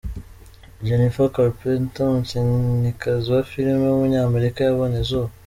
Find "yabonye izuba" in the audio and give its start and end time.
4.61-5.29